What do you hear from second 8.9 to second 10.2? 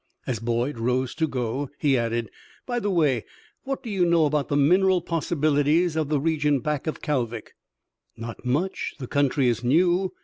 the country is new.